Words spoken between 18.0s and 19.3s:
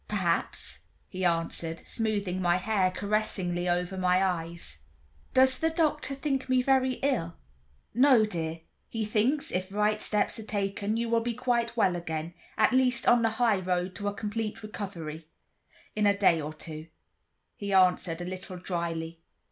a little dryly.